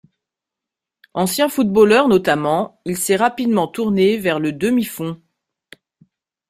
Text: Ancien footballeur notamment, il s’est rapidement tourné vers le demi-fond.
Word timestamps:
Ancien 1.13 1.47
footballeur 1.47 2.07
notamment, 2.07 2.81
il 2.85 2.97
s’est 2.97 3.17
rapidement 3.17 3.67
tourné 3.67 4.17
vers 4.17 4.39
le 4.39 4.51
demi-fond. 4.51 5.21